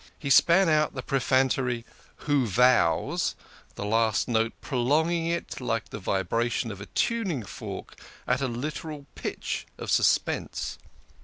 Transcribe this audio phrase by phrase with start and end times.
[0.17, 1.85] He span out the prefatory
[2.25, 3.35] "Who vows"
[3.75, 9.05] the last note prolonging itself, like the vibration of a tuning fork, at a literal
[9.13, 10.79] pitch of suspense.